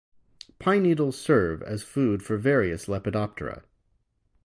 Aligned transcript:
Pine 0.57 0.81
needles 0.81 1.15
serve 1.15 1.61
as 1.61 1.83
food 1.83 2.23
for 2.23 2.35
various 2.35 2.87
Lepidoptera. 2.87 3.61